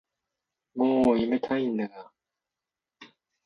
[0.73, 2.11] もうやめたいんだが